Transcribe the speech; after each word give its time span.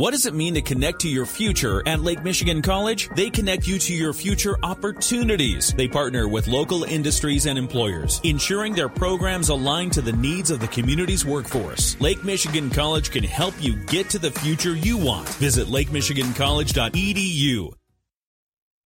What 0.00 0.12
does 0.12 0.24
it 0.24 0.32
mean 0.32 0.54
to 0.54 0.62
connect 0.62 1.00
to 1.00 1.10
your 1.10 1.26
future 1.26 1.86
at 1.86 2.00
Lake 2.00 2.24
Michigan 2.24 2.62
College? 2.62 3.10
They 3.16 3.28
connect 3.28 3.68
you 3.68 3.78
to 3.80 3.92
your 3.92 4.14
future 4.14 4.56
opportunities. 4.62 5.74
They 5.74 5.88
partner 5.88 6.26
with 6.26 6.48
local 6.48 6.84
industries 6.84 7.44
and 7.44 7.58
employers, 7.58 8.18
ensuring 8.24 8.72
their 8.72 8.88
programs 8.88 9.50
align 9.50 9.90
to 9.90 10.00
the 10.00 10.14
needs 10.14 10.50
of 10.50 10.58
the 10.58 10.68
community's 10.68 11.26
workforce. 11.26 12.00
Lake 12.00 12.24
Michigan 12.24 12.70
College 12.70 13.10
can 13.10 13.24
help 13.24 13.52
you 13.60 13.76
get 13.88 14.08
to 14.08 14.18
the 14.18 14.30
future 14.30 14.74
you 14.74 14.96
want. 14.96 15.28
Visit 15.34 15.68
lakemichigancollege.edu. 15.68 17.72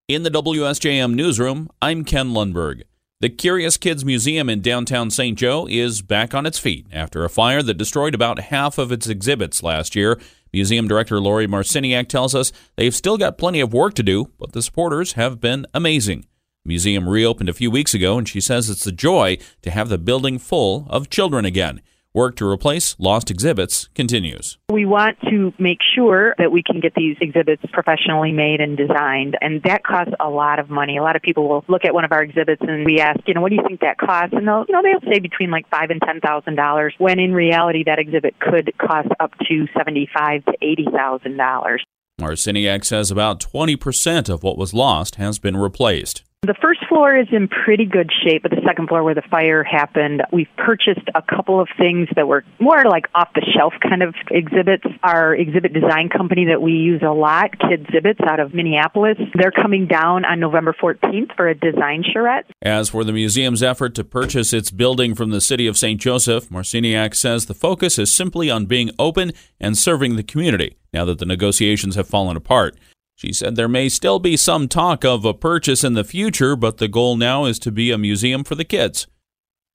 In 0.09 0.25
the 0.25 0.31
WSJM 0.31 1.15
newsroom, 1.15 1.69
I'm 1.81 2.03
Ken 2.03 2.31
Lundberg. 2.31 2.83
The 3.21 3.31
Curious 3.31 3.77
Kids 3.77 4.05
Museum 4.05 4.51
in 4.51 4.61
downtown 4.61 5.11
St. 5.11 5.39
Joe 5.39 5.69
is 5.71 6.03
back 6.03 6.35
on 6.35 6.45
its 6.45 6.59
feet 6.59 6.89
after 6.93 7.25
a 7.25 7.31
fire 7.31 7.63
that 7.63 7.79
destroyed 7.79 8.17
about 8.17 8.41
half 8.41 8.79
of 8.79 8.91
its 8.91 9.09
exhibits 9.09 9.63
last 9.63 9.95
year. 9.95 10.19
Museum 10.55 10.87
Director 10.87 11.19
Lori 11.21 11.49
Marciniak 11.49 12.07
tells 12.07 12.33
us 12.33 12.53
they've 12.77 12.95
still 12.95 13.19
got 13.19 13.37
plenty 13.37 13.59
of 13.59 13.75
work 13.75 13.93
to 13.95 14.05
do, 14.05 14.31
but 14.39 14.53
the 14.53 14.63
supporters 14.63 15.15
have 15.15 15.41
been 15.41 15.67
amazing. 15.75 16.21
The 16.65 16.69
museum 16.69 17.09
reopened 17.09 17.49
a 17.49 17.53
few 17.53 17.73
weeks 17.73 17.93
ago, 17.93 18.17
and 18.19 18.29
she 18.29 18.41
says 18.41 18.71
it's 18.71 18.87
a 18.87 18.93
joy 18.93 19.39
to 19.63 19.73
have 19.73 19.89
the 19.89 19.99
building 19.99 20.39
full 20.39 20.87
of 20.89 21.11
children 21.11 21.45
again. 21.45 21.83
Work 22.15 22.37
to 22.37 22.49
replace 22.49 22.95
lost 23.01 23.29
exhibits 23.29 23.89
continues. 23.97 24.57
We 24.71 24.87
want 24.87 25.19
to 25.23 25.53
make 25.59 25.79
sure 25.97 26.37
that 26.39 26.53
we 26.53 26.63
can 26.63 26.79
get 26.79 26.95
these 26.95 27.17
exhibits 27.21 27.65
professionally 27.73 28.31
made 28.31 28.61
and 28.61 28.77
designed, 28.77 29.37
and 29.41 29.61
that 29.65 29.83
costs 29.83 30.15
a 30.21 30.31
lot 30.31 30.61
of 30.61 30.71
money. 30.71 30.97
A 30.97 31.03
lot 31.03 31.17
of 31.17 31.23
people 31.23 31.49
will 31.49 31.65
look 31.67 31.85
at 31.85 31.93
one 31.93 32.05
of 32.05 32.13
our 32.13 32.23
exhibits 32.23 32.63
and 32.63 32.85
we 32.85 33.01
ask, 33.01 33.19
you 33.27 33.35
know, 33.35 33.41
what 33.41 33.49
do 33.49 33.57
you 33.57 33.65
think 33.67 33.81
that 33.81 33.99
costs? 33.99 34.33
And 34.33 34.47
they'll, 34.47 34.65
you 34.69 34.75
know, 34.75 34.83
they'll 34.83 35.13
say 35.13 35.19
between 35.19 35.51
like 35.51 35.69
five 35.71 35.91
and 35.91 36.01
ten 36.01 36.21
thousand 36.21 36.55
dollars, 36.55 36.95
when 36.99 37.19
in 37.19 37.35
reality 37.35 37.83
that 37.87 37.99
exhibit 37.99 38.39
could 38.39 38.73
cost 38.79 39.09
up 39.19 39.33
to 39.49 39.67
seventy-five 39.77 40.45
to 40.45 40.53
eighty 40.63 40.87
thousand 40.95 41.37
dollars. 41.37 41.85
Marciniak 42.21 42.85
says 42.85 43.11
about 43.11 43.41
20% 43.41 44.29
of 44.29 44.45
what 44.45 44.57
was 44.57 44.73
lost 44.73 45.17
has 45.17 45.41
been 45.41 45.57
replaced. 45.57 46.23
The 46.45 46.55
first 46.61 46.81
floor 46.91 47.17
is 47.17 47.29
in 47.33 47.49
pretty 47.49 47.87
good 47.87 48.11
shape, 48.23 48.43
but 48.43 48.51
the 48.51 48.61
second 48.67 48.89
floor 48.89 49.03
where 49.03 49.15
the 49.15 49.23
fire 49.31 49.65
happened, 49.65 50.21
we've 50.31 50.49
purchased 50.59 51.09
a 51.15 51.23
couple 51.23 51.59
of 51.59 51.69
things 51.79 52.07
that 52.17 52.29
were 52.29 52.45
more 52.61 52.85
like 52.85 53.07
off 53.15 53.31
the 53.35 53.41
shelf 53.57 53.73
kind 53.81 54.03
of 54.03 54.15
exhibits. 54.31 54.85
Our 55.03 55.35
exhibit 55.35 55.73
design 55.73 56.11
company 56.11 56.45
that 56.51 56.61
we 56.61 56.73
use 56.73 57.01
a 57.03 57.13
lot, 57.13 57.59
Kids 57.59 57.85
Exhibits 57.89 58.21
out 58.29 58.41
of 58.41 58.53
Minneapolis, 58.53 59.17
they're 59.35 59.53
coming 59.53 59.87
down 59.87 60.27
on 60.27 60.39
November 60.39 60.75
14th 60.79 61.35
for 61.35 61.49
a 61.49 61.55
design 61.55 62.05
charrette. 62.13 62.45
As 62.61 62.91
for 62.91 63.05
the 63.05 63.13
museum's 63.13 63.63
effort 63.63 63.95
to 63.95 64.05
purchase 64.05 64.53
its 64.53 64.71
building 64.71 65.15
from 65.15 65.31
the 65.31 65.41
city 65.41 65.67
of 65.67 65.79
St. 65.79 65.99
Joseph, 65.99 66.51
Marciniak 66.51 67.15
says 67.15 67.47
the 67.47 67.55
focus 67.55 67.99
is 67.99 68.13
simply 68.13 68.51
on 68.51 68.67
being 68.67 68.91
open 68.99 69.33
and 69.59 69.79
serving 69.79 70.17
the 70.17 70.23
community 70.23 70.77
now 70.93 71.07
that 71.07 71.21
the 71.21 71.27
negotiations 71.27 71.95
have 71.95 72.07
fallen 72.07 72.37
apart. 72.37 72.77
She 73.15 73.33
said 73.33 73.57
there 73.57 73.69
may 73.69 73.89
still 73.89 74.19
be 74.19 74.37
some 74.37 74.69
talk 74.69 75.05
of 75.05 75.25
a 75.25 75.35
purchase 75.35 75.85
in 75.85 75.95
the 75.95 76.05
future, 76.05 76.57
but 76.57 76.79
the 76.79 76.89
goal 76.89 77.17
now 77.17 77.45
is 77.45 77.59
to 77.61 77.71
be 77.71 77.91
a 77.91 77.99
museum 77.99 78.45
for 78.45 78.55
the 78.55 78.65
kids. 78.65 79.07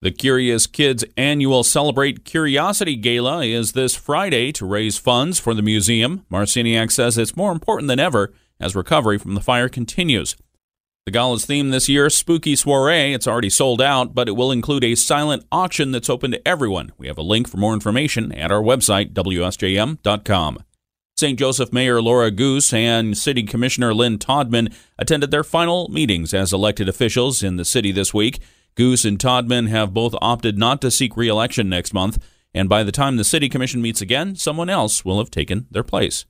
The 0.02 0.12
Curious 0.12 0.66
Kids 0.66 1.04
annual 1.18 1.64
Celebrate 1.64 2.24
Curiosity 2.24 2.96
Gala 2.96 3.44
is 3.44 3.74
this 3.74 3.96
Friday 3.96 4.52
to 4.54 4.66
raise 4.66 4.98
funds 4.98 5.40
for 5.40 5.54
the 5.54 5.62
museum. 5.62 6.26
Marciniak 6.32 6.92
says 6.92 7.18
it's 7.18 7.36
more 7.36 7.52
important 7.52 7.90
than 7.90 8.00
ever 8.00 8.34
as 8.60 8.76
recovery 8.76 9.18
from 9.18 9.36
the 9.36 9.42
fire 9.42 9.68
continues. 9.68 10.38
The 11.06 11.12
gala's 11.12 11.46
theme 11.46 11.72
this 11.72 11.90
year, 11.90 12.10
Spooky 12.10 12.56
Soiree, 12.56 13.14
it's 13.14 13.28
already 13.28 13.50
sold 13.50 13.82
out, 13.82 14.14
but 14.14 14.30
it 14.30 14.34
will 14.34 14.52
include 14.52 14.84
a 14.84 14.96
silent 14.96 15.46
auction 15.52 15.92
that's 15.92 16.10
open 16.10 16.32
to 16.32 16.48
everyone. 16.48 16.92
We 16.98 17.08
have 17.08 17.18
a 17.18 17.24
link 17.24 17.50
for 17.50 17.58
more 17.58 17.74
information 17.74 18.32
at 18.32 18.52
our 18.52 18.62
website, 18.62 19.14
WSJM.com. 19.14 20.64
St. 21.20 21.38
Joseph 21.38 21.74
Mayor 21.74 22.02
Laura 22.02 22.32
Goose 22.32 22.72
and 22.72 23.18
City 23.18 23.44
Commissioner 23.44 23.94
Lynn 23.94 24.18
Todman 24.18 24.74
attended 24.98 25.32
their 25.32 25.44
final 25.44 25.90
meetings 25.90 26.34
as 26.34 26.54
elected 26.54 26.88
officials 26.88 27.44
in 27.44 27.58
the 27.58 27.66
city 27.66 27.92
this 27.92 28.14
week. 28.14 28.40
Goose 28.76 29.04
and 29.04 29.20
Todman 29.20 29.68
have 29.68 29.94
both 29.94 30.16
opted 30.22 30.58
not 30.58 30.80
to 30.80 30.90
seek 30.90 31.18
re-election 31.18 31.68
next 31.68 31.94
month, 31.94 32.24
and 32.54 32.70
by 32.70 32.84
the 32.84 32.94
time 32.94 33.18
the 33.18 33.26
City 33.26 33.50
Commission 33.50 33.82
meets 33.82 34.00
again, 34.00 34.38
someone 34.38 34.70
else 34.70 35.04
will 35.04 35.18
have 35.18 35.30
taken 35.30 35.68
their 35.70 35.84
place. 35.84 36.24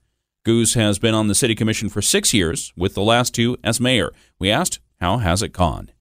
Goose 0.44 0.74
has 0.74 0.98
been 0.98 1.14
on 1.14 1.28
the 1.28 1.36
City 1.36 1.54
Commission 1.54 1.88
for 1.88 2.02
six 2.02 2.34
years, 2.34 2.72
with 2.76 2.94
the 2.94 3.02
last 3.02 3.32
two 3.32 3.56
as 3.62 3.80
mayor. 3.80 4.10
We 4.40 4.50
asked, 4.50 4.80
how 5.00 5.18
has 5.18 5.40
it 5.40 5.52
gone? 5.52 5.92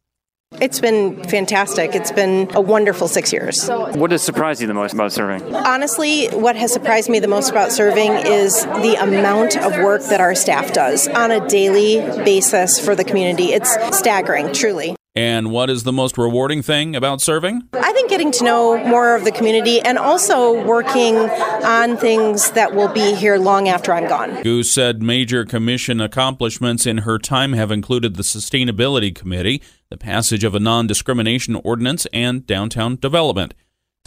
It's 0.61 0.79
been 0.79 1.23
fantastic. 1.23 1.95
It's 1.95 2.11
been 2.11 2.49
a 2.55 2.59
wonderful 2.59 3.07
six 3.07 3.31
years. 3.31 3.69
What 3.69 4.11
has 4.11 4.23
surprised 4.23 4.59
you 4.59 4.67
the 4.67 4.73
most 4.73 4.93
about 4.93 5.13
serving? 5.13 5.55
Honestly, 5.55 6.27
what 6.29 6.55
has 6.55 6.73
surprised 6.73 7.07
me 7.07 7.19
the 7.19 7.27
most 7.27 7.51
about 7.51 7.71
serving 7.71 8.11
is 8.11 8.65
the 8.65 8.97
amount 8.99 9.55
of 9.57 9.71
work 9.77 10.01
that 10.05 10.19
our 10.19 10.35
staff 10.35 10.73
does 10.73 11.07
on 11.07 11.31
a 11.31 11.47
daily 11.47 12.01
basis 12.25 12.83
for 12.83 12.93
the 12.93 13.05
community. 13.05 13.53
It's 13.53 13.77
staggering, 13.97 14.51
truly. 14.51 14.95
And 15.15 15.51
what 15.51 15.69
is 15.69 15.83
the 15.83 15.91
most 15.91 16.17
rewarding 16.17 16.61
thing 16.61 16.95
about 16.95 17.21
serving? 17.21 17.67
I 17.73 17.91
think 17.93 18.09
getting 18.09 18.31
to 18.33 18.43
know 18.43 18.83
more 18.85 19.15
of 19.15 19.25
the 19.25 19.31
community 19.31 19.79
and 19.81 19.97
also 19.97 20.65
working 20.65 21.15
on 21.17 21.97
things 21.97 22.51
that 22.51 22.73
will 22.73 22.87
be 22.87 23.15
here 23.15 23.37
long 23.37 23.67
after 23.67 23.93
I'm 23.93 24.07
gone. 24.07 24.41
Goose 24.43 24.71
said 24.71 25.01
major 25.01 25.45
commission 25.45 25.99
accomplishments 26.01 26.85
in 26.85 26.99
her 26.99 27.17
time 27.17 27.53
have 27.53 27.71
included 27.71 28.15
the 28.15 28.23
Sustainability 28.23 29.13
Committee, 29.13 29.61
the 29.89 29.97
passage 29.97 30.43
of 30.43 30.55
a 30.55 30.59
non 30.59 30.87
discrimination 30.87 31.55
ordinance, 31.55 32.05
and 32.13 32.45
downtown 32.45 32.95
development. 32.95 33.53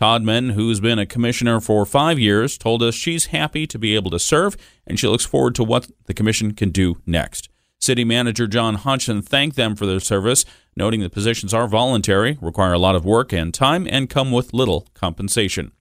Todman, 0.00 0.52
who's 0.52 0.80
been 0.80 0.98
a 0.98 1.06
commissioner 1.06 1.60
for 1.60 1.84
five 1.84 2.18
years, 2.18 2.56
told 2.56 2.82
us 2.82 2.94
she's 2.94 3.26
happy 3.26 3.66
to 3.66 3.78
be 3.78 3.94
able 3.94 4.10
to 4.10 4.18
serve 4.18 4.56
and 4.86 4.98
she 4.98 5.06
looks 5.06 5.24
forward 5.24 5.54
to 5.54 5.64
what 5.64 5.90
the 6.06 6.14
commission 6.14 6.54
can 6.54 6.70
do 6.70 6.96
next. 7.06 7.48
City 7.78 8.04
Manager 8.04 8.46
John 8.46 8.76
Hodgson 8.76 9.22
thanked 9.22 9.56
them 9.56 9.76
for 9.76 9.86
their 9.86 10.00
service, 10.00 10.44
noting 10.76 11.00
the 11.00 11.10
positions 11.10 11.52
are 11.52 11.68
voluntary, 11.68 12.38
require 12.40 12.72
a 12.72 12.78
lot 12.78 12.94
of 12.94 13.04
work 13.04 13.32
and 13.32 13.52
time, 13.52 13.86
and 13.90 14.08
come 14.08 14.30
with 14.30 14.54
little 14.54 14.86
compensation. 14.94 15.72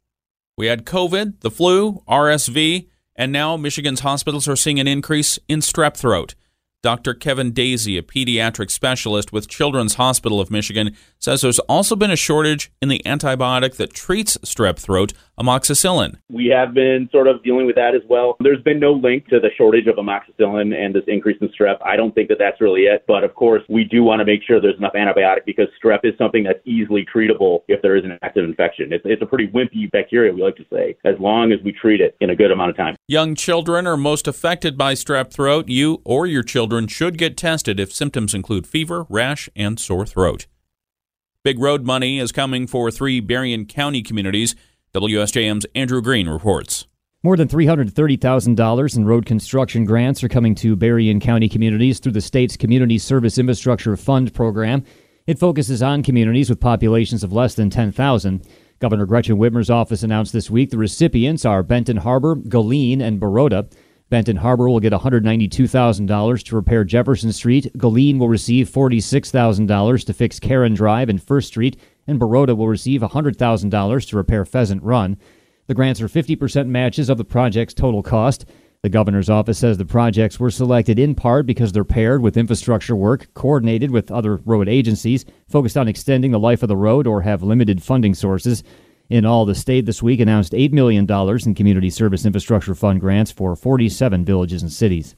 We 0.58 0.68
had 0.68 0.86
COVID, 0.86 1.42
the 1.42 1.52
flu, 1.52 2.04
RSV, 2.08 2.90
and 3.16 3.32
now 3.32 3.56
Michigan's 3.56 4.00
hospitals 4.02 4.48
are 4.48 4.56
seeing 4.56 4.80
an 4.80 4.88
increase 4.88 5.38
in 5.48 5.60
strep 5.60 5.96
throat. 5.96 6.36
Dr. 6.84 7.14
Kevin 7.14 7.52
Daisy, 7.52 7.96
a 7.96 8.02
pediatric 8.02 8.72
specialist 8.72 9.32
with 9.32 9.48
Children's 9.48 9.96
Hospital 9.96 10.42
of 10.42 10.50
Michigan, 10.50 10.98
says 11.20 11.42
there's 11.42 11.60
also 11.60 11.96
been 11.96 12.10
a 12.10 12.16
shortage 12.16 12.72
in 12.82 12.90
the 12.90 13.04
antibiotic 13.06 13.76
that 13.76 13.94
treats 13.94 14.36
strep 14.38 14.80
throat, 14.80 15.14
amoxicillin. 15.40 16.16
We 16.32 16.48
have 16.48 16.74
been 16.74 17.08
sort 17.12 17.28
of 17.28 17.44
dealing 17.44 17.68
with 17.68 17.76
that 17.76 17.94
as 17.94 18.02
well. 18.10 18.36
There's 18.40 18.64
been 18.64 18.80
no 18.80 18.94
link 18.94 19.28
to 19.28 19.40
the 19.40 19.50
shortage 19.56 19.86
of 19.86 19.98
amoxicillin 19.98 20.74
and 20.74 20.96
this 20.96 21.04
increase 21.06 21.38
in 21.40 21.50
strep. 21.50 21.78
I 21.86 21.96
don't 21.96 22.16
think 22.16 22.30
that 22.30 22.40
that's 22.40 22.60
really 22.60 22.82
it. 22.82 23.04
But 23.08 23.24
of 23.24 23.36
course, 23.36 23.62
we 23.70 23.84
do 23.84 24.04
want 24.04 24.20
to 24.20 24.26
make 24.26 24.42
sure 24.42 24.60
there's 24.60 24.78
enough 24.80 24.94
antibiotic 24.94 25.46
because 25.46 25.68
strep 25.84 26.00
is 26.04 26.18
something 26.18 26.44
that's 26.44 26.60
easily 26.66 27.06
treatable 27.14 27.60
if 27.68 27.80
there 27.84 27.96
is 27.96 28.04
an 28.04 28.18
active 28.24 28.44
infection. 28.44 28.92
It's, 28.92 29.06
it's 29.06 29.22
a 29.22 29.28
pretty 29.28 29.50
wimpy 29.50 29.92
bacteria, 29.92 30.34
we 30.34 30.42
like 30.42 30.56
to 30.56 30.66
say, 30.74 30.98
as 31.06 31.14
long 31.20 31.52
as 31.52 31.60
we 31.64 31.74
treat 31.74 32.02
it 32.02 32.18
in 32.22 32.32
a 32.32 32.36
good 32.36 32.50
amount 32.50 32.72
of 32.72 32.78
time. 32.78 32.96
Young 33.08 33.36
children 33.36 33.86
are 33.86 33.98
most 33.98 34.28
affected 34.28 34.80
by 34.80 34.96
strep 34.96 35.32
throat. 35.32 35.70
You 35.70 36.02
or 36.04 36.26
your 36.26 36.42
children 36.42 36.71
should 36.88 37.18
get 37.18 37.38
tested 37.38 37.80
if 37.80 37.94
symptoms 37.94 38.34
include 38.34 38.68
fever, 38.68 39.06
rash, 39.10 39.50
and 39.56 39.80
sore 39.80 40.06
throat. 40.06 40.48
Big 41.44 41.60
road 41.60 41.86
money 41.86 42.20
is 42.20 42.32
coming 42.32 42.68
for 42.68 42.92
three 42.92 43.20
Berrien 43.20 43.66
County 43.66 44.04
communities. 44.04 44.56
WSJM's 44.94 45.66
Andrew 45.74 46.02
Green 46.02 46.28
reports. 46.30 46.86
More 47.24 47.38
than 47.38 47.48
$330,000 47.48 48.98
in 48.98 49.06
road 49.06 49.26
construction 49.26 49.86
grants 49.86 50.24
are 50.24 50.30
coming 50.30 50.56
to 50.56 50.76
Berrien 50.76 51.20
County 51.20 51.48
communities 51.48 52.00
through 52.00 52.14
the 52.14 52.22
state's 52.22 52.58
Community 52.58 52.98
Service 52.98 53.38
Infrastructure 53.38 53.96
Fund 53.96 54.34
program. 54.34 54.84
It 55.28 55.40
focuses 55.40 55.84
on 55.84 56.04
communities 56.04 56.50
with 56.50 56.60
populations 56.60 57.24
of 57.24 57.32
less 57.32 57.54
than 57.56 57.70
10,000. 57.70 58.44
Governor 58.80 59.06
Gretchen 59.06 59.38
Whitmer's 59.38 59.70
office 59.70 60.02
announced 60.02 60.34
this 60.34 60.50
week 60.50 60.72
the 60.72 60.78
recipients 60.78 61.46
are 61.46 61.62
Benton 61.62 61.98
Harbor, 61.98 62.36
Galien, 62.36 63.02
and 63.02 63.20
Baroda. 63.20 63.68
Benton 64.12 64.36
Harbor 64.36 64.68
will 64.68 64.82
get 64.82 64.92
$192,000 64.92 66.44
to 66.44 66.56
repair 66.56 66.84
Jefferson 66.84 67.32
Street. 67.32 67.72
Galien 67.78 68.20
will 68.20 68.28
receive 68.28 68.70
$46,000 68.70 70.06
to 70.06 70.14
fix 70.14 70.38
Karen 70.38 70.74
Drive 70.74 71.08
and 71.08 71.24
First 71.24 71.48
Street, 71.48 71.78
and 72.08 72.20
Baroda 72.20 72.54
will 72.54 72.68
receive 72.68 73.00
$100,000 73.00 74.10
to 74.10 74.18
repair 74.18 74.44
Pheasant 74.44 74.84
Run. 74.84 75.16
The 75.68 75.74
grants 75.74 76.02
are 76.02 76.10
50% 76.10 76.68
matches 76.68 77.10
of 77.10 77.18
the 77.18 77.24
project's 77.24 77.74
total 77.74 78.04
cost. 78.04 78.44
The 78.84 78.90
governor's 78.90 79.30
office 79.30 79.60
says 79.60 79.78
the 79.78 79.86
projects 79.86 80.42
were 80.42 80.52
selected 80.52 81.00
in 81.00 81.16
part 81.16 81.46
because 81.46 81.72
they're 81.72 81.86
paired 81.86 82.22
with 82.22 82.36
infrastructure 82.36 82.98
work 82.98 83.34
coordinated 83.34 83.92
with 83.92 84.12
other 84.12 84.42
road 84.44 84.68
agencies 84.68 85.24
focused 85.48 85.78
on 85.78 85.88
extending 85.88 86.32
the 86.32 86.40
life 86.40 86.64
of 86.64 86.68
the 86.68 86.76
road 86.76 87.08
or 87.08 87.22
have 87.22 87.44
limited 87.44 87.82
funding 87.82 88.14
sources. 88.14 88.62
In 89.12 89.26
all, 89.26 89.46
the 89.46 89.56
state 89.56 89.86
this 89.86 90.02
week 90.02 90.22
announced 90.22 90.54
$8 90.54 90.72
million 90.72 91.06
in 91.06 91.54
Community 91.54 91.90
Service 91.90 92.26
Infrastructure 92.26 92.74
Fund 92.74 93.02
grants 93.02 93.30
for 93.30 93.58
47 93.58 94.24
villages 94.24 94.62
and 94.62 94.72
cities. 94.72 95.18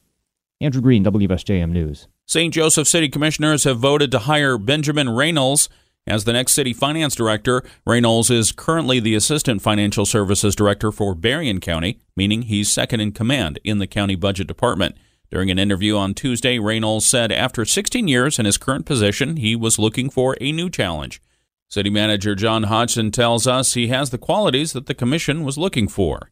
Andrew 0.60 0.82
Green, 0.82 1.06
WSJM 1.06 1.70
News. 1.70 2.08
St. 2.26 2.52
Joseph 2.52 2.88
City 2.88 3.08
Commissioners 3.08 3.66
have 3.66 3.78
voted 3.78 4.10
to 4.10 4.18
hire 4.18 4.58
Benjamin 4.58 5.12
Reynolds 5.12 5.70
As 6.08 6.24
the 6.24 6.34
next 6.34 6.54
city 6.54 6.74
finance 6.74 7.14
director, 7.14 7.64
Reynolds 7.86 8.32
is 8.32 8.52
currently 8.52 9.00
the 9.00 9.14
assistant 9.14 9.62
financial 9.62 10.08
services 10.08 10.56
director 10.56 10.92
for 10.92 11.14
Berrien 11.14 11.60
County, 11.60 12.00
meaning 12.18 12.42
he's 12.42 12.72
second 12.72 13.00
in 13.00 13.12
command 13.12 13.60
in 13.64 13.78
the 13.78 13.86
county 13.86 14.16
budget 14.16 14.48
department. 14.48 14.96
During 15.30 15.52
an 15.52 15.60
interview 15.60 15.96
on 15.98 16.16
Tuesday, 16.16 16.58
Reynolds 16.58 17.06
said 17.06 17.32
after 17.32 17.64
16 17.64 18.08
years 18.08 18.40
in 18.40 18.46
his 18.46 18.58
current 18.58 18.88
position, 18.88 19.38
he 19.38 19.56
was 19.56 19.78
looking 19.78 20.10
for 20.10 20.36
a 20.42 20.52
new 20.52 20.72
challenge. 20.72 21.22
City 21.74 21.90
manager 21.90 22.36
John 22.36 22.66
Hodgson 22.66 23.10
tells 23.10 23.48
us 23.48 23.74
he 23.74 23.88
has 23.88 24.12
the 24.12 24.20
qualities 24.20 24.74
that 24.74 24.86
the 24.86 24.94
commission 24.94 25.44
was 25.44 25.58
looking 25.58 25.88
for. 25.88 26.30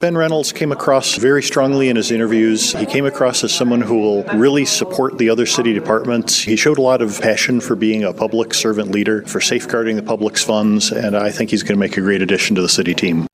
Ben 0.00 0.18
Reynolds 0.18 0.52
came 0.52 0.70
across 0.70 1.14
very 1.14 1.42
strongly 1.42 1.88
in 1.88 1.96
his 1.96 2.10
interviews. 2.10 2.74
He 2.74 2.84
came 2.84 3.06
across 3.06 3.42
as 3.42 3.54
someone 3.54 3.80
who 3.80 3.98
will 3.98 4.22
really 4.34 4.66
support 4.66 5.16
the 5.16 5.30
other 5.30 5.46
city 5.46 5.72
departments. 5.72 6.42
He 6.42 6.56
showed 6.56 6.76
a 6.76 6.82
lot 6.82 7.00
of 7.00 7.18
passion 7.22 7.62
for 7.62 7.74
being 7.74 8.04
a 8.04 8.12
public 8.12 8.52
servant 8.52 8.90
leader, 8.90 9.22
for 9.22 9.40
safeguarding 9.40 9.96
the 9.96 10.02
public's 10.02 10.44
funds, 10.44 10.92
and 10.92 11.16
I 11.16 11.30
think 11.30 11.48
he's 11.48 11.62
going 11.62 11.76
to 11.76 11.80
make 11.80 11.96
a 11.96 12.02
great 12.02 12.20
addition 12.20 12.54
to 12.56 12.60
the 12.60 12.68
city 12.68 12.92
team. 12.92 13.26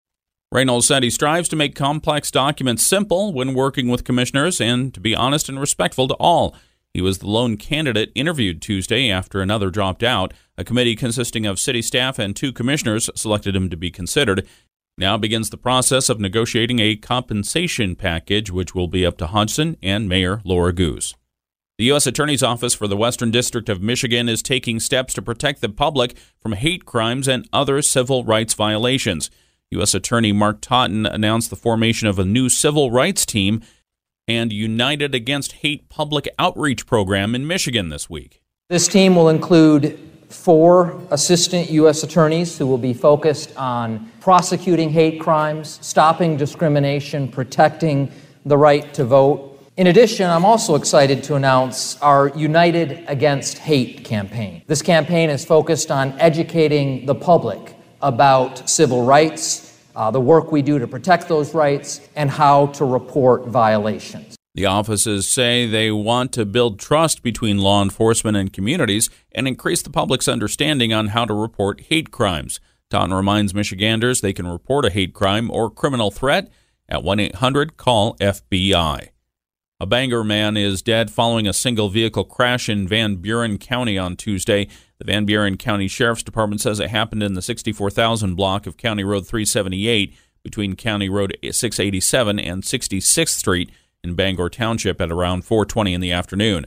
Reynolds 0.53 0.87
said 0.87 1.03
he 1.03 1.11
strives 1.11 1.49
to 1.49 1.57
make 1.57 1.75
complex 1.75 2.31
documents 2.31 2.85
simple 2.85 3.33
when 3.33 3.53
working 3.53 3.89
with 3.89 4.05
commissioners 4.05 4.61
and 4.61 4.95
to 4.95 5.01
be 5.01 5.13
honest 5.13 5.49
and 5.49 5.59
respectful 5.59 6.07
to 6.07 6.15
all. 6.21 6.55
He 6.95 7.01
was 7.01 7.19
the 7.19 7.29
lone 7.29 7.57
candidate 7.57 8.11
interviewed 8.15 8.63
Tuesday 8.63 9.11
after 9.11 9.41
another 9.41 9.71
dropped 9.71 10.03
out. 10.03 10.33
A 10.57 10.65
committee 10.65 10.97
consisting 10.97 11.47
of 11.47 11.61
city 11.61 11.83
staff 11.83 12.19
and 12.19 12.35
two 12.35 12.53
commissioners 12.53 13.11
selected 13.15 13.55
him 13.55 13.71
to 13.71 13.77
be 13.77 13.91
considered. 13.91 14.47
Now 14.97 15.17
begins 15.17 15.51
the 15.51 15.57
process 15.57 16.09
of 16.09 16.19
negotiating 16.19 16.81
a 16.81 16.97
compensation 16.97 17.95
package, 17.95 18.51
which 18.51 18.75
will 18.75 18.89
be 18.89 19.07
up 19.07 19.17
to 19.19 19.29
Hodgson 19.29 19.77
and 19.81 20.09
Mayor 20.09 20.41
Laura 20.45 20.73
Goose. 20.73 21.15
The 21.79 21.85
U.S. 21.85 22.09
Attorney's 22.09 22.43
Office 22.43 22.75
for 22.75 22.89
the 22.89 22.97
Western 22.97 23.31
District 23.31 23.69
of 23.69 23.81
Michigan 23.81 24.29
is 24.29 24.43
taking 24.43 24.81
steps 24.81 25.15
to 25.15 25.23
protect 25.23 25.61
the 25.61 25.69
public 25.69 26.17
from 26.41 26.55
hate 26.55 26.85
crimes 26.85 27.29
and 27.29 27.49
other 27.53 27.81
civil 27.83 28.25
rights 28.25 28.55
violations. 28.55 29.31
U.S. 29.71 29.95
Attorney 29.95 30.33
Mark 30.33 30.61
Totten 30.61 31.07
announced 31.07 31.51
the 31.51 31.57
formation 31.57 32.09
of 32.09 32.19
a 32.19 32.25
new 32.25 32.49
civil 32.49 32.91
rights 32.91 33.25
team 33.25 33.63
and 34.29 34.53
United 34.53 35.15
Against 35.15 35.53
Hate 35.53 35.89
public 35.89 36.29
outreach 36.39 36.87
program 36.87 37.35
in 37.35 37.47
Michigan 37.47 37.89
this 37.89 38.09
week. 38.11 38.43
This 38.69 38.87
team 38.87 39.17
will 39.17 39.31
include 39.31 39.99
four 40.29 41.01
assistant 41.11 41.71
U.S. 41.71 42.03
attorneys 42.03 42.59
who 42.59 42.67
will 42.67 42.79
be 42.79 42.93
focused 42.93 43.57
on 43.57 44.13
prosecuting 44.21 44.91
hate 44.91 45.19
crimes, 45.19 45.79
stopping 45.81 46.37
discrimination, 46.37 47.29
protecting 47.29 48.13
the 48.45 48.59
right 48.59 48.93
to 48.93 49.05
vote. 49.05 49.59
In 49.79 49.87
addition, 49.87 50.29
I'm 50.29 50.45
also 50.45 50.75
excited 50.75 51.23
to 51.25 51.37
announce 51.37 51.97
our 52.03 52.29
United 52.37 53.05
Against 53.09 53.59
Hate 53.59 54.05
campaign. 54.05 54.63
This 54.67 54.83
campaign 54.83 55.31
is 55.31 55.45
focused 55.45 55.91
on 55.91 56.13
educating 56.21 57.07
the 57.07 57.15
public 57.15 57.75
about 58.03 58.69
civil 58.69 59.05
rights, 59.05 59.68
uh, 59.99 60.13
the 60.13 60.21
work 60.21 60.53
we 60.53 60.63
do 60.63 60.79
to 60.79 60.87
protect 60.87 61.29
those 61.29 61.53
rights, 61.53 62.01
and 62.15 62.31
how 62.31 62.67
to 62.69 62.85
report 62.85 63.47
violations. 63.47 64.37
The 64.55 64.65
offices 64.65 65.29
say 65.29 65.67
they 65.67 65.91
want 65.91 66.33
to 66.35 66.47
build 66.47 66.79
trust 66.79 67.23
between 67.23 67.59
law 67.59 67.83
enforcement 67.83 68.37
and 68.37 68.53
communities 68.53 69.11
and 69.33 69.47
increase 69.47 69.83
the 69.83 69.91
public's 69.91 70.29
understanding 70.29 70.93
on 70.93 71.09
how 71.09 71.25
to 71.25 71.35
report 71.35 71.81
hate 71.83 72.13
crimes. 72.13 72.61
Totten 72.91 73.13
reminds 73.13 73.55
Michiganders 73.55 74.21
they 74.21 74.33
can 74.33 74.47
report 74.47 74.85
a 74.85 74.91
hate 74.91 75.15
crime 75.15 75.51
or 75.51 75.69
criminal 75.69 76.11
threat 76.11 76.51
at 76.89 77.03
1 77.03 77.21
800 77.21 77.77
CALL 77.77 78.17
FBI. 78.21 79.09
A 79.81 79.87
Bangor 79.87 80.25
man 80.25 80.57
is 80.57 80.83
dead 80.83 81.09
following 81.09 81.47
a 81.47 81.53
single 81.53 81.89
vehicle 81.89 82.25
crash 82.25 82.69
in 82.69 82.89
Van 82.89 83.15
Buren 83.15 83.59
County 83.59 83.97
on 83.97 84.17
Tuesday. 84.17 84.67
The 84.99 85.05
Van 85.05 85.25
Buren 85.25 85.57
County 85.57 85.87
Sheriff's 85.87 86.25
Department 86.25 86.61
says 86.61 86.81
it 86.81 86.91
happened 86.91 87.23
in 87.23 87.35
the 87.35 87.43
64,000 87.43 88.35
block 88.35 88.67
of 88.67 88.77
County 88.77 89.05
Road 89.05 89.25
378 89.25 90.17
between 90.43 90.75
County 90.75 91.09
Road 91.09 91.37
687 91.45 92.41
and 92.41 92.65
66th 92.65 93.29
Street 93.29 93.71
in 94.03 94.17
Bangor 94.17 94.49
Township 94.49 95.01
at 95.01 95.13
around 95.13 95.45
4:20 95.45 95.95
in 95.95 96.01
the 96.01 96.11
afternoon. 96.11 96.67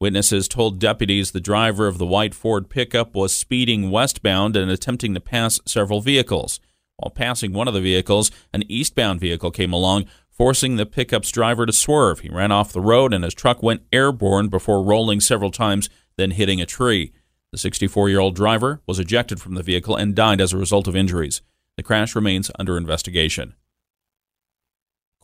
Witnesses 0.00 0.46
told 0.46 0.78
deputies 0.78 1.32
the 1.32 1.40
driver 1.40 1.88
of 1.88 1.98
the 1.98 2.06
white 2.06 2.36
Ford 2.36 2.70
pickup 2.70 3.16
was 3.16 3.34
speeding 3.34 3.90
westbound 3.90 4.54
and 4.54 4.70
attempting 4.70 5.12
to 5.14 5.20
pass 5.20 5.58
several 5.66 6.00
vehicles. 6.00 6.60
While 6.98 7.10
passing 7.10 7.52
one 7.52 7.66
of 7.66 7.74
the 7.74 7.80
vehicles, 7.80 8.30
an 8.52 8.62
eastbound 8.68 9.18
vehicle 9.18 9.50
came 9.50 9.72
along, 9.72 10.04
forcing 10.34 10.76
the 10.76 10.84
pickup's 10.84 11.30
driver 11.30 11.64
to 11.64 11.72
swerve. 11.72 12.20
He 12.20 12.28
ran 12.28 12.52
off 12.52 12.72
the 12.72 12.80
road 12.80 13.14
and 13.14 13.24
his 13.24 13.34
truck 13.34 13.62
went 13.62 13.82
airborne 13.92 14.48
before 14.48 14.82
rolling 14.82 15.20
several 15.20 15.50
times, 15.50 15.88
then 16.16 16.32
hitting 16.32 16.60
a 16.60 16.66
tree. 16.66 17.12
The 17.52 17.58
64 17.58 18.08
year 18.08 18.18
old 18.18 18.34
driver 18.34 18.82
was 18.86 18.98
ejected 18.98 19.40
from 19.40 19.54
the 19.54 19.62
vehicle 19.62 19.96
and 19.96 20.14
died 20.14 20.40
as 20.40 20.52
a 20.52 20.58
result 20.58 20.88
of 20.88 20.96
injuries. 20.96 21.40
The 21.76 21.84
crash 21.84 22.14
remains 22.14 22.50
under 22.58 22.76
investigation. 22.76 23.54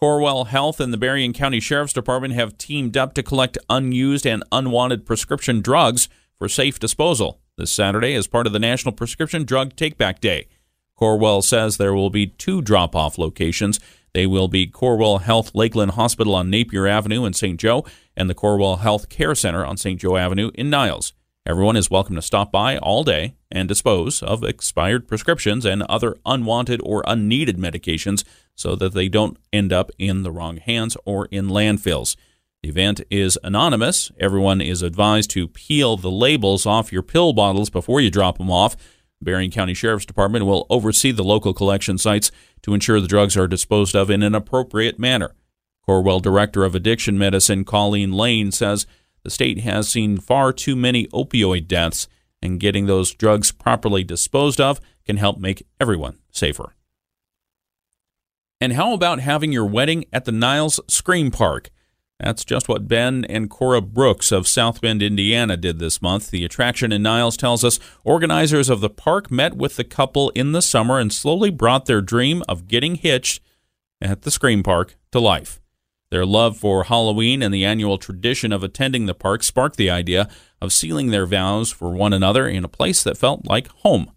Corewell 0.00 0.46
Health 0.46 0.80
and 0.80 0.92
the 0.92 0.96
Berrien 0.96 1.34
County 1.34 1.60
Sheriff's 1.60 1.92
Department 1.92 2.32
have 2.34 2.56
teamed 2.56 2.96
up 2.96 3.12
to 3.14 3.22
collect 3.22 3.58
unused 3.68 4.26
and 4.26 4.42
unwanted 4.50 5.04
prescription 5.04 5.60
drugs 5.60 6.08
for 6.38 6.48
safe 6.48 6.78
disposal 6.78 7.40
this 7.58 7.70
Saturday 7.70 8.14
as 8.14 8.26
part 8.26 8.46
of 8.46 8.54
the 8.54 8.58
National 8.58 8.92
Prescription 8.92 9.44
Drug 9.44 9.76
Takeback 9.76 10.20
Day. 10.20 10.46
Corewell 10.98 11.42
says 11.42 11.76
there 11.76 11.94
will 11.94 12.10
be 12.10 12.28
two 12.28 12.62
drop 12.62 12.96
off 12.96 13.18
locations. 13.18 13.78
They 14.12 14.26
will 14.26 14.48
be 14.48 14.66
Corewell 14.66 15.22
Health 15.22 15.54
Lakeland 15.54 15.92
Hospital 15.92 16.34
on 16.34 16.50
Napier 16.50 16.86
Avenue 16.86 17.24
in 17.24 17.32
St. 17.32 17.58
Joe 17.58 17.84
and 18.16 18.28
the 18.28 18.34
Corewell 18.34 18.80
Health 18.80 19.08
Care 19.08 19.34
Center 19.34 19.64
on 19.64 19.76
St. 19.76 20.00
Joe 20.00 20.16
Avenue 20.16 20.50
in 20.54 20.70
Niles. 20.70 21.12
Everyone 21.46 21.76
is 21.76 21.90
welcome 21.90 22.16
to 22.16 22.22
stop 22.22 22.52
by 22.52 22.76
all 22.76 23.02
day 23.02 23.34
and 23.50 23.66
dispose 23.66 24.22
of 24.22 24.44
expired 24.44 25.08
prescriptions 25.08 25.64
and 25.64 25.82
other 25.84 26.16
unwanted 26.26 26.80
or 26.84 27.02
unneeded 27.06 27.56
medications 27.56 28.24
so 28.54 28.76
that 28.76 28.92
they 28.92 29.08
don't 29.08 29.38
end 29.52 29.72
up 29.72 29.90
in 29.98 30.22
the 30.22 30.30
wrong 30.30 30.58
hands 30.58 30.96
or 31.06 31.26
in 31.30 31.48
landfills. 31.48 32.16
The 32.62 32.68
event 32.68 33.00
is 33.10 33.38
anonymous. 33.42 34.12
Everyone 34.20 34.60
is 34.60 34.82
advised 34.82 35.30
to 35.30 35.48
peel 35.48 35.96
the 35.96 36.10
labels 36.10 36.66
off 36.66 36.92
your 36.92 37.02
pill 37.02 37.32
bottles 37.32 37.70
before 37.70 38.02
you 38.02 38.10
drop 38.10 38.36
them 38.36 38.50
off. 38.50 38.76
Berrien 39.22 39.50
County 39.50 39.74
Sheriff's 39.74 40.06
Department 40.06 40.46
will 40.46 40.66
oversee 40.70 41.12
the 41.12 41.24
local 41.24 41.52
collection 41.52 41.98
sites 41.98 42.30
to 42.62 42.74
ensure 42.74 43.00
the 43.00 43.06
drugs 43.06 43.36
are 43.36 43.46
disposed 43.46 43.94
of 43.94 44.10
in 44.10 44.22
an 44.22 44.34
appropriate 44.34 44.98
manner. 44.98 45.34
Corewell 45.86 46.22
Director 46.22 46.64
of 46.64 46.74
Addiction 46.74 47.18
Medicine 47.18 47.64
Colleen 47.64 48.12
Lane 48.12 48.52
says 48.52 48.86
the 49.22 49.30
state 49.30 49.58
has 49.60 49.88
seen 49.88 50.18
far 50.18 50.52
too 50.52 50.74
many 50.76 51.06
opioid 51.08 51.66
deaths, 51.66 52.08
and 52.42 52.60
getting 52.60 52.86
those 52.86 53.12
drugs 53.12 53.52
properly 53.52 54.02
disposed 54.02 54.60
of 54.60 54.80
can 55.04 55.18
help 55.18 55.38
make 55.38 55.66
everyone 55.78 56.18
safer. 56.30 56.74
And 58.60 58.74
how 58.74 58.92
about 58.92 59.20
having 59.20 59.52
your 59.52 59.66
wedding 59.66 60.04
at 60.12 60.24
the 60.24 60.32
Niles 60.32 60.80
Scream 60.88 61.30
Park? 61.30 61.70
That's 62.20 62.44
just 62.44 62.68
what 62.68 62.86
Ben 62.86 63.24
and 63.30 63.48
Cora 63.48 63.80
Brooks 63.80 64.30
of 64.30 64.46
South 64.46 64.82
Bend, 64.82 65.02
Indiana 65.02 65.56
did 65.56 65.78
this 65.78 66.02
month. 66.02 66.30
The 66.30 66.44
attraction 66.44 66.92
in 66.92 67.02
Niles 67.02 67.36
tells 67.36 67.64
us 67.64 67.80
organizers 68.04 68.68
of 68.68 68.80
the 68.80 68.90
park 68.90 69.30
met 69.30 69.56
with 69.56 69.76
the 69.76 69.84
couple 69.84 70.28
in 70.30 70.52
the 70.52 70.60
summer 70.60 70.98
and 70.98 71.12
slowly 71.12 71.50
brought 71.50 71.86
their 71.86 72.02
dream 72.02 72.42
of 72.46 72.68
getting 72.68 72.96
hitched 72.96 73.42
at 74.02 74.22
the 74.22 74.30
Scream 74.30 74.62
Park 74.62 74.96
to 75.12 75.20
life. 75.20 75.60
Their 76.10 76.26
love 76.26 76.58
for 76.58 76.84
Halloween 76.84 77.42
and 77.42 77.54
the 77.54 77.64
annual 77.64 77.96
tradition 77.96 78.52
of 78.52 78.62
attending 78.62 79.06
the 79.06 79.14
park 79.14 79.42
sparked 79.42 79.76
the 79.76 79.90
idea 79.90 80.28
of 80.60 80.72
sealing 80.72 81.10
their 81.10 81.24
vows 81.24 81.70
for 81.70 81.90
one 81.90 82.12
another 82.12 82.46
in 82.46 82.64
a 82.64 82.68
place 82.68 83.02
that 83.02 83.16
felt 83.16 83.46
like 83.46 83.68
home. 83.68 84.10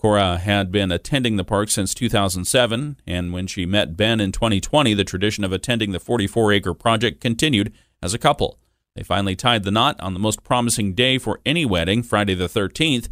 Cora 0.00 0.38
had 0.38 0.72
been 0.72 0.90
attending 0.90 1.36
the 1.36 1.44
park 1.44 1.68
since 1.68 1.92
2007, 1.92 2.96
and 3.06 3.34
when 3.34 3.46
she 3.46 3.66
met 3.66 3.98
Ben 3.98 4.18
in 4.18 4.32
2020, 4.32 4.94
the 4.94 5.04
tradition 5.04 5.44
of 5.44 5.52
attending 5.52 5.92
the 5.92 6.00
44 6.00 6.54
acre 6.54 6.72
project 6.72 7.20
continued 7.20 7.70
as 8.02 8.14
a 8.14 8.18
couple. 8.18 8.58
They 8.96 9.02
finally 9.02 9.36
tied 9.36 9.62
the 9.62 9.70
knot 9.70 10.00
on 10.00 10.14
the 10.14 10.18
most 10.18 10.42
promising 10.42 10.94
day 10.94 11.18
for 11.18 11.38
any 11.44 11.66
wedding, 11.66 12.02
Friday 12.02 12.32
the 12.32 12.48
13th. 12.48 13.10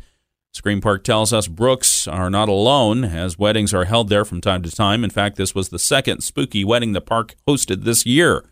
Scream 0.54 0.80
Park 0.80 1.04
tells 1.04 1.30
us 1.30 1.46
Brooks 1.46 2.08
are 2.08 2.30
not 2.30 2.48
alone, 2.48 3.04
as 3.04 3.38
weddings 3.38 3.74
are 3.74 3.84
held 3.84 4.08
there 4.08 4.24
from 4.24 4.40
time 4.40 4.62
to 4.62 4.70
time. 4.70 5.04
In 5.04 5.10
fact, 5.10 5.36
this 5.36 5.54
was 5.54 5.68
the 5.68 5.78
second 5.78 6.22
spooky 6.22 6.64
wedding 6.64 6.92
the 6.92 7.02
park 7.02 7.36
hosted 7.46 7.84
this 7.84 8.06
year. 8.06 8.46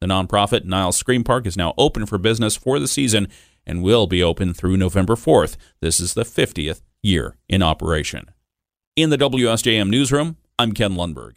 The 0.00 0.06
nonprofit 0.06 0.64
Niles 0.64 0.96
Scream 0.96 1.24
Park 1.24 1.46
is 1.46 1.58
now 1.58 1.74
open 1.76 2.06
for 2.06 2.16
business 2.16 2.56
for 2.56 2.78
the 2.78 2.88
season 2.88 3.28
and 3.66 3.82
will 3.82 4.06
be 4.06 4.22
open 4.22 4.54
through 4.54 4.78
November 4.78 5.14
4th. 5.14 5.58
This 5.82 6.00
is 6.00 6.14
the 6.14 6.24
50th 6.24 6.80
year 7.02 7.36
in 7.48 7.62
operation. 7.62 8.30
In 8.94 9.10
the 9.10 9.18
WSJM 9.18 9.88
newsroom, 9.88 10.36
I'm 10.58 10.72
Ken 10.72 10.92
Lundberg. 10.92 11.32